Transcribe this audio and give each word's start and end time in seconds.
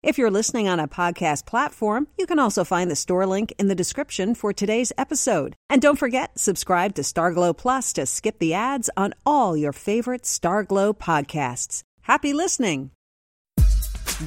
If 0.00 0.16
you're 0.16 0.30
listening 0.30 0.68
on 0.68 0.78
a 0.78 0.86
podcast 0.86 1.44
platform, 1.44 2.06
you 2.16 2.24
can 2.24 2.38
also 2.38 2.62
find 2.62 2.88
the 2.88 2.94
store 2.94 3.26
link 3.26 3.52
in 3.58 3.66
the 3.66 3.74
description 3.74 4.36
for 4.36 4.52
today's 4.52 4.92
episode. 4.96 5.56
And 5.68 5.82
don't 5.82 5.98
forget, 5.98 6.38
subscribe 6.38 6.94
to 6.94 7.02
Starglow 7.02 7.56
Plus 7.56 7.92
to 7.94 8.06
skip 8.06 8.38
the 8.38 8.54
ads 8.54 8.88
on 8.96 9.12
all 9.26 9.56
your 9.56 9.72
favorite 9.72 10.22
Starglow 10.22 10.96
podcasts. 10.96 11.82
Happy 12.02 12.32
listening! 12.32 12.92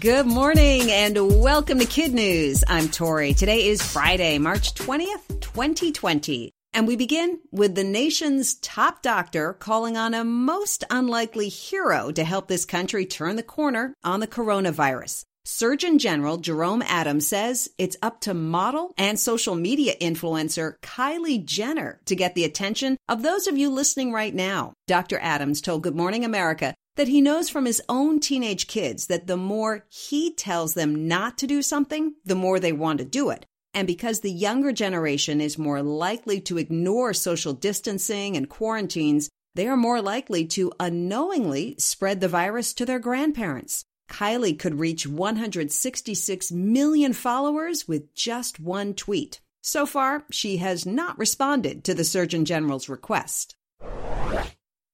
Good 0.00 0.26
morning 0.26 0.90
and 0.90 1.40
welcome 1.40 1.78
to 1.78 1.86
Kid 1.86 2.14
News. 2.14 2.64
I'm 2.66 2.88
Tori. 2.88 3.32
Today 3.32 3.68
is 3.68 3.80
Friday, 3.80 4.38
March 4.38 4.74
20th, 4.74 5.40
2020. 5.40 6.50
And 6.72 6.88
we 6.88 6.96
begin 6.96 7.38
with 7.52 7.76
the 7.76 7.84
nation's 7.84 8.54
top 8.54 9.02
doctor 9.02 9.52
calling 9.52 9.96
on 9.96 10.14
a 10.14 10.24
most 10.24 10.82
unlikely 10.90 11.48
hero 11.48 12.10
to 12.10 12.24
help 12.24 12.48
this 12.48 12.64
country 12.64 13.06
turn 13.06 13.36
the 13.36 13.42
corner 13.44 13.94
on 14.02 14.18
the 14.18 14.28
coronavirus. 14.28 15.24
Surgeon 15.50 15.98
General 15.98 16.36
Jerome 16.36 16.80
Adams 16.80 17.26
says 17.26 17.68
it's 17.76 17.96
up 18.00 18.20
to 18.20 18.32
model 18.32 18.94
and 18.96 19.18
social 19.18 19.56
media 19.56 19.94
influencer 20.00 20.74
Kylie 20.80 21.44
Jenner 21.44 22.00
to 22.04 22.14
get 22.14 22.36
the 22.36 22.44
attention 22.44 22.96
of 23.08 23.22
those 23.22 23.48
of 23.48 23.58
you 23.58 23.68
listening 23.68 24.12
right 24.12 24.32
now. 24.32 24.74
Dr. 24.86 25.18
Adams 25.18 25.60
told 25.60 25.82
Good 25.82 25.96
Morning 25.96 26.24
America 26.24 26.72
that 26.94 27.08
he 27.08 27.20
knows 27.20 27.50
from 27.50 27.64
his 27.64 27.82
own 27.88 28.20
teenage 28.20 28.68
kids 28.68 29.08
that 29.08 29.26
the 29.26 29.36
more 29.36 29.84
he 29.88 30.32
tells 30.32 30.74
them 30.74 31.08
not 31.08 31.36
to 31.38 31.48
do 31.48 31.62
something, 31.62 32.14
the 32.24 32.36
more 32.36 32.60
they 32.60 32.72
want 32.72 33.00
to 33.00 33.04
do 33.04 33.30
it. 33.30 33.44
And 33.74 33.88
because 33.88 34.20
the 34.20 34.30
younger 34.30 34.70
generation 34.70 35.40
is 35.40 35.58
more 35.58 35.82
likely 35.82 36.40
to 36.42 36.58
ignore 36.58 37.12
social 37.12 37.54
distancing 37.54 38.36
and 38.36 38.48
quarantines, 38.48 39.28
they 39.56 39.66
are 39.66 39.76
more 39.76 40.00
likely 40.00 40.46
to 40.46 40.72
unknowingly 40.78 41.74
spread 41.76 42.20
the 42.20 42.28
virus 42.28 42.72
to 42.74 42.86
their 42.86 43.00
grandparents. 43.00 43.84
Kylie 44.10 44.58
could 44.58 44.78
reach 44.78 45.06
166 45.06 46.52
million 46.52 47.12
followers 47.12 47.88
with 47.88 48.14
just 48.14 48.60
one 48.60 48.92
tweet. 48.92 49.40
So 49.62 49.86
far, 49.86 50.24
she 50.30 50.58
has 50.58 50.84
not 50.84 51.18
responded 51.18 51.84
to 51.84 51.94
the 51.94 52.04
Surgeon 52.04 52.44
General's 52.44 52.88
request. 52.88 53.56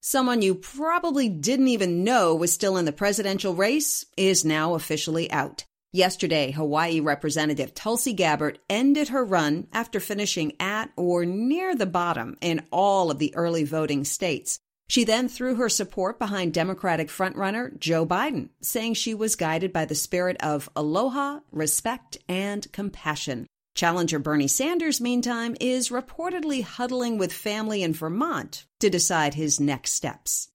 Someone 0.01 0.43
you 0.43 0.55
probably 0.55 1.29
didn't 1.29 1.69
even 1.69 2.05
know 2.05 2.35
was 2.37 2.53
still 2.53 2.77
in 2.77 2.85
the 2.85 2.93
presidential 2.93 3.55
race 3.55 4.07
is 4.17 4.45
now 4.45 4.75
officially 4.75 5.29
out. 5.33 5.65
Yesterday, 5.93 6.51
Hawaii 6.51 7.01
Representative 7.01 7.75
Tulsi 7.75 8.13
Gabbard 8.13 8.59
ended 8.69 9.09
her 9.09 9.25
run 9.25 9.67
after 9.73 9.99
finishing 9.99 10.53
at 10.61 10.91
or 10.97 11.25
near 11.25 11.75
the 11.75 11.87
bottom 11.87 12.37
in 12.41 12.67
all 12.71 13.11
of 13.11 13.19
the 13.19 13.35
early 13.35 13.65
voting 13.65 14.05
states. 14.05 14.61
She 14.89 15.05
then 15.05 15.29
threw 15.29 15.57
her 15.57 15.69
support 15.69 16.19
behind 16.19 16.55
Democratic 16.55 17.09
frontrunner 17.09 17.79
Joe 17.79 18.07
Biden, 18.07 18.51
saying 18.61 18.95
she 18.95 19.15
was 19.15 19.37
guided 19.37 19.73
by 19.73 19.85
the 19.85 19.95
spirit 19.95 20.37
of 20.41 20.69
aloha, 20.77 21.41
respect, 21.51 22.19
and 22.29 22.71
compassion. 22.73 23.47
Challenger 23.75 24.19
Bernie 24.19 24.49
Sanders, 24.49 25.01
meantime, 25.01 25.55
is 25.61 25.91
reportedly 25.91 26.63
huddling 26.63 27.19
with 27.19 27.33
family 27.33 27.83
in 27.83 27.93
Vermont 27.93 28.65
to 28.81 28.89
decide 28.89 29.35
his 29.35 29.61
next 29.61 29.93
steps. 29.93 30.49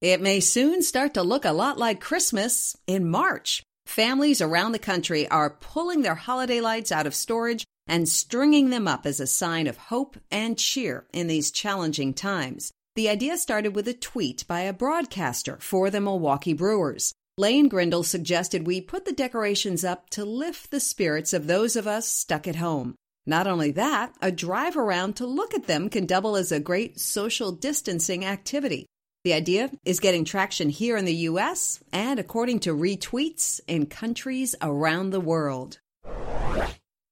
It 0.00 0.20
may 0.20 0.40
soon 0.40 0.82
start 0.82 1.14
to 1.14 1.22
look 1.22 1.44
a 1.44 1.52
lot 1.52 1.78
like 1.78 2.00
Christmas 2.00 2.76
in 2.86 3.08
March. 3.08 3.62
Families 3.86 4.40
around 4.40 4.72
the 4.72 4.80
country 4.80 5.28
are 5.28 5.48
pulling 5.48 6.02
their 6.02 6.16
holiday 6.16 6.60
lights 6.60 6.90
out 6.90 7.06
of 7.06 7.14
storage 7.14 7.64
and 7.86 8.08
stringing 8.08 8.70
them 8.70 8.88
up 8.88 9.06
as 9.06 9.20
a 9.20 9.26
sign 9.26 9.68
of 9.68 9.76
hope 9.76 10.16
and 10.30 10.58
cheer 10.58 11.06
in 11.12 11.28
these 11.28 11.52
challenging 11.52 12.12
times. 12.12 12.72
The 12.96 13.10
idea 13.10 13.36
started 13.36 13.74
with 13.74 13.86
a 13.88 13.92
tweet 13.92 14.46
by 14.48 14.60
a 14.60 14.72
broadcaster 14.72 15.58
for 15.60 15.90
the 15.90 16.00
Milwaukee 16.00 16.54
Brewers. 16.54 17.12
Lane 17.36 17.68
Grindle 17.68 18.04
suggested 18.04 18.66
we 18.66 18.80
put 18.80 19.04
the 19.04 19.12
decorations 19.12 19.84
up 19.84 20.08
to 20.10 20.24
lift 20.24 20.70
the 20.70 20.80
spirits 20.80 21.34
of 21.34 21.46
those 21.46 21.76
of 21.76 21.86
us 21.86 22.08
stuck 22.08 22.48
at 22.48 22.56
home. 22.56 22.94
Not 23.26 23.46
only 23.46 23.70
that, 23.72 24.14
a 24.22 24.32
drive 24.32 24.78
around 24.78 25.16
to 25.16 25.26
look 25.26 25.52
at 25.52 25.66
them 25.66 25.90
can 25.90 26.06
double 26.06 26.36
as 26.36 26.50
a 26.50 26.58
great 26.58 26.98
social 26.98 27.52
distancing 27.52 28.24
activity. 28.24 28.86
The 29.24 29.34
idea 29.34 29.70
is 29.84 30.00
getting 30.00 30.24
traction 30.24 30.70
here 30.70 30.96
in 30.96 31.04
the 31.04 31.26
US 31.28 31.80
and, 31.92 32.18
according 32.18 32.60
to 32.60 32.74
retweets, 32.74 33.60
in 33.68 33.84
countries 33.84 34.54
around 34.62 35.10
the 35.10 35.20
world. 35.20 35.80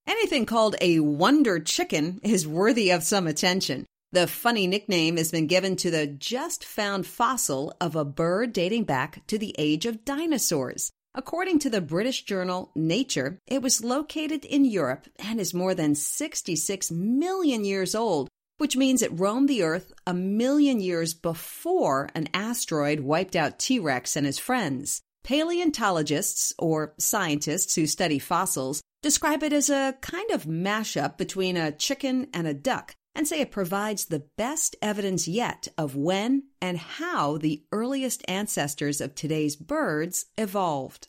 Anything 0.07 0.47
called 0.47 0.77
a 0.81 1.01
wonder 1.01 1.61
chicken 1.61 2.21
is 2.23 2.49
worthy 2.49 2.89
of 2.89 3.03
some 3.03 3.27
attention. 3.27 3.85
The 4.15 4.29
funny 4.29 4.69
nickname 4.69 5.17
has 5.17 5.33
been 5.33 5.49
given 5.49 5.75
to 5.75 5.91
the 5.91 6.07
just 6.07 6.65
found 6.65 7.05
fossil 7.05 7.75
of 7.81 7.97
a 7.97 8.05
bird 8.05 8.53
dating 8.53 8.85
back 8.85 9.27
to 9.27 9.39
the 9.39 9.53
age 9.59 9.87
of 9.87 10.05
dinosaurs. 10.05 10.93
According 11.17 11.59
to 11.59 11.71
the 11.71 11.81
British 11.81 12.23
journal 12.23 12.71
Nature, 12.77 13.41
it 13.49 13.61
was 13.61 13.83
located 13.83 14.45
in 14.45 14.67
Europe 14.67 15.09
and 15.19 15.41
is 15.41 15.53
more 15.53 15.75
than 15.75 15.97
66 15.97 16.93
million 16.93 17.65
years 17.65 17.97
old, 17.97 18.29
which 18.59 18.77
means 18.77 19.03
it 19.03 19.19
roamed 19.19 19.49
the 19.49 19.65
Earth 19.65 19.93
a 20.07 20.15
million 20.15 20.79
years 20.81 21.13
before 21.13 22.09
an 22.15 22.29
asteroid 22.33 23.01
wiped 23.01 23.35
out 23.35 23.59
T 23.59 23.81
Rex 23.81 24.15
and 24.15 24.27
his 24.27 24.39
friends. 24.39 25.03
Paleontologists, 25.25 26.55
or 26.57 26.95
scientists 27.01 27.75
who 27.75 27.89
study 27.89 28.21
fossils, 28.21 28.81
describe 29.03 29.43
it 29.43 29.53
as 29.53 29.71
a 29.71 29.97
kind 30.03 30.31
of 30.31 30.45
mashup 30.45 31.19
between 31.19 31.57
a 31.57 31.73
chicken 31.73 32.29
and 32.33 32.47
a 32.47 32.55
duck 32.55 32.95
and 33.15 33.29
say 33.29 33.41
it 33.41 33.51
provides 33.51 34.07
the 34.07 34.25
best 34.37 34.77
evidence 34.83 35.29
yet 35.29 35.69
of 35.79 35.97
when 35.97 36.45
and 36.61 36.79
how 36.79 37.39
the 37.39 37.63
earliest 37.73 38.25
ancestors 38.29 39.01
of 39.01 39.15
today's 39.15 39.57
birds 39.57 40.27
evolved. 40.37 41.09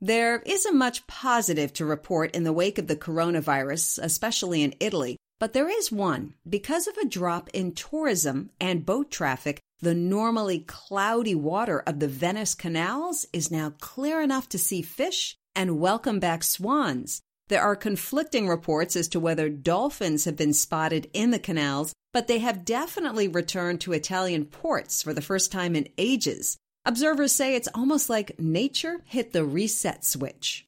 There 0.00 0.42
isn't 0.44 0.76
much 0.76 1.06
positive 1.06 1.72
to 1.74 1.86
report 1.86 2.34
in 2.36 2.44
the 2.44 2.52
wake 2.52 2.78
of 2.78 2.86
the 2.86 2.96
coronavirus, 2.96 3.98
especially 4.02 4.62
in 4.62 4.74
Italy, 4.78 5.16
but 5.38 5.52
there 5.52 5.68
is 5.68 5.90
one. 5.90 6.34
Because 6.48 6.86
of 6.86 6.96
a 6.98 7.08
drop 7.08 7.48
in 7.54 7.72
tourism 7.72 8.50
and 8.60 8.84
boat 8.84 9.10
traffic, 9.10 9.60
the 9.80 9.94
normally 9.94 10.60
cloudy 10.60 11.34
water 11.34 11.80
of 11.80 12.00
the 12.00 12.08
Venice 12.08 12.54
canals 12.54 13.26
is 13.32 13.50
now 13.50 13.72
clear 13.80 14.20
enough 14.20 14.48
to 14.50 14.58
see 14.58 14.82
fish 14.82 15.36
and 15.54 15.80
welcome 15.80 16.18
back 16.18 16.42
swans. 16.42 17.22
There 17.48 17.62
are 17.62 17.76
conflicting 17.76 18.48
reports 18.48 18.96
as 18.96 19.06
to 19.08 19.20
whether 19.20 19.48
dolphins 19.48 20.24
have 20.24 20.34
been 20.34 20.52
spotted 20.52 21.08
in 21.12 21.30
the 21.30 21.38
canals, 21.38 21.92
but 22.12 22.26
they 22.26 22.40
have 22.40 22.64
definitely 22.64 23.28
returned 23.28 23.80
to 23.82 23.92
Italian 23.92 24.46
ports 24.46 25.00
for 25.00 25.12
the 25.12 25.22
first 25.22 25.52
time 25.52 25.76
in 25.76 25.88
ages. 25.96 26.56
Observers 26.84 27.30
say 27.30 27.54
it's 27.54 27.68
almost 27.72 28.10
like 28.10 28.40
nature 28.40 29.02
hit 29.04 29.32
the 29.32 29.44
reset 29.44 30.04
switch. 30.04 30.66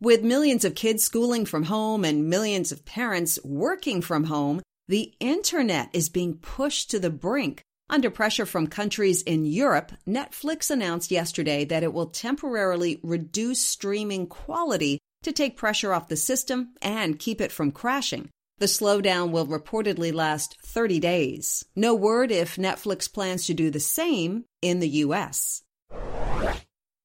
With 0.00 0.22
millions 0.22 0.64
of 0.64 0.74
kids 0.74 1.02
schooling 1.02 1.44
from 1.44 1.64
home 1.64 2.02
and 2.02 2.30
millions 2.30 2.72
of 2.72 2.86
parents 2.86 3.38
working 3.44 4.00
from 4.00 4.24
home, 4.24 4.62
the 4.88 5.12
internet 5.20 5.90
is 5.92 6.08
being 6.08 6.38
pushed 6.38 6.90
to 6.92 6.98
the 6.98 7.10
brink. 7.10 7.60
Under 7.90 8.10
pressure 8.10 8.46
from 8.46 8.68
countries 8.68 9.20
in 9.22 9.44
Europe, 9.44 9.92
Netflix 10.08 10.70
announced 10.70 11.10
yesterday 11.10 11.66
that 11.66 11.82
it 11.82 11.92
will 11.92 12.06
temporarily 12.06 13.00
reduce 13.02 13.60
streaming 13.60 14.26
quality 14.26 14.98
to 15.26 15.32
take 15.32 15.56
pressure 15.56 15.92
off 15.92 16.08
the 16.08 16.16
system 16.16 16.70
and 16.80 17.18
keep 17.18 17.40
it 17.40 17.52
from 17.52 17.70
crashing. 17.70 18.30
The 18.58 18.66
slowdown 18.66 19.32
will 19.32 19.46
reportedly 19.46 20.14
last 20.14 20.56
30 20.62 20.98
days. 20.98 21.64
No 21.76 21.94
word 21.94 22.32
if 22.32 22.56
Netflix 22.56 23.12
plans 23.12 23.46
to 23.46 23.54
do 23.54 23.68
the 23.68 23.80
same 23.80 24.46
in 24.62 24.80
the 24.80 24.88
US. 25.04 25.62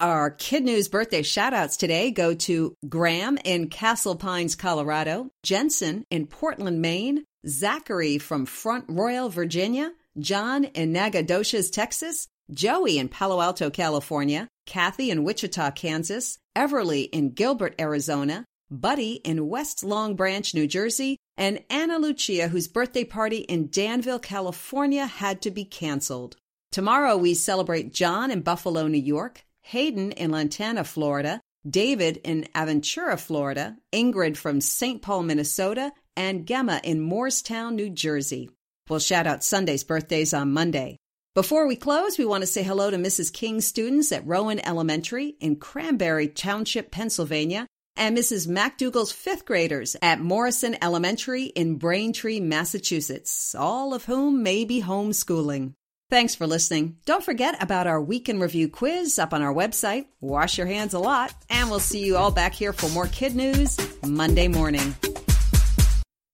Our 0.00 0.30
Kid 0.30 0.64
News 0.64 0.88
birthday 0.88 1.22
shoutouts 1.22 1.78
today 1.78 2.10
go 2.10 2.34
to 2.34 2.74
Graham 2.86 3.38
in 3.42 3.70
Castle 3.70 4.16
Pines, 4.16 4.54
Colorado, 4.54 5.30
Jensen 5.42 6.04
in 6.10 6.26
Portland, 6.26 6.82
Maine, 6.82 7.24
Zachary 7.46 8.18
from 8.18 8.44
Front 8.44 8.84
Royal, 8.88 9.30
Virginia, 9.30 9.92
John 10.18 10.64
in 10.64 10.92
Nacogdoches, 10.92 11.70
Texas, 11.70 12.28
Joey 12.50 12.98
in 12.98 13.08
Palo 13.08 13.40
Alto, 13.40 13.70
California, 13.70 14.48
Kathy 14.66 15.10
in 15.10 15.24
Wichita, 15.24 15.70
Kansas, 15.72 16.38
Everly 16.56 17.08
in 17.10 17.30
Gilbert, 17.30 17.74
Arizona, 17.80 18.44
Buddy 18.70 19.14
in 19.24 19.48
West 19.48 19.84
Long 19.84 20.16
Branch, 20.16 20.54
New 20.54 20.66
Jersey, 20.66 21.18
and 21.36 21.62
Anna 21.68 21.98
Lucia, 21.98 22.48
whose 22.48 22.68
birthday 22.68 23.04
party 23.04 23.38
in 23.38 23.68
Danville, 23.70 24.18
California 24.18 25.06
had 25.06 25.42
to 25.42 25.50
be 25.50 25.64
canceled. 25.64 26.36
Tomorrow 26.70 27.16
we 27.16 27.34
celebrate 27.34 27.92
John 27.92 28.30
in 28.30 28.40
Buffalo, 28.40 28.86
New 28.86 28.98
York, 28.98 29.44
Hayden 29.62 30.12
in 30.12 30.30
Lantana, 30.30 30.84
Florida, 30.84 31.40
David 31.68 32.18
in 32.24 32.48
Aventura, 32.54 33.18
Florida, 33.20 33.76
Ingrid 33.92 34.36
from 34.36 34.60
St. 34.60 35.00
Paul, 35.02 35.22
Minnesota, 35.22 35.92
and 36.16 36.46
Gemma 36.46 36.80
in 36.82 37.00
Morristown, 37.00 37.76
New 37.76 37.90
Jersey. 37.90 38.50
We'll 38.88 38.98
shout 38.98 39.26
out 39.26 39.44
Sunday's 39.44 39.84
birthdays 39.84 40.34
on 40.34 40.52
Monday. 40.52 40.96
Before 41.34 41.66
we 41.66 41.76
close, 41.76 42.18
we 42.18 42.26
want 42.26 42.42
to 42.42 42.46
say 42.46 42.62
hello 42.62 42.90
to 42.90 42.98
Mrs. 42.98 43.32
King's 43.32 43.66
students 43.66 44.12
at 44.12 44.26
Rowan 44.26 44.60
Elementary 44.66 45.28
in 45.40 45.56
Cranberry 45.56 46.28
Township, 46.28 46.90
Pennsylvania, 46.90 47.66
and 47.96 48.14
Mrs. 48.14 48.46
MacDougall's 48.46 49.12
fifth 49.12 49.46
graders 49.46 49.96
at 50.02 50.20
Morrison 50.20 50.76
Elementary 50.82 51.44
in 51.44 51.76
Braintree, 51.76 52.38
Massachusetts, 52.38 53.54
all 53.54 53.94
of 53.94 54.04
whom 54.04 54.42
may 54.42 54.66
be 54.66 54.82
homeschooling. 54.82 55.72
Thanks 56.10 56.34
for 56.34 56.46
listening. 56.46 56.98
Don't 57.06 57.24
forget 57.24 57.62
about 57.62 57.86
our 57.86 58.02
week 58.02 58.28
in 58.28 58.38
review 58.38 58.68
quiz 58.68 59.18
up 59.18 59.32
on 59.32 59.40
our 59.40 59.54
website. 59.54 60.04
Wash 60.20 60.58
your 60.58 60.66
hands 60.66 60.92
a 60.92 60.98
lot, 60.98 61.32
and 61.48 61.70
we'll 61.70 61.80
see 61.80 62.04
you 62.04 62.18
all 62.18 62.30
back 62.30 62.52
here 62.52 62.74
for 62.74 62.90
more 62.90 63.06
kid 63.06 63.34
news 63.34 63.78
Monday 64.06 64.48
morning. 64.48 64.94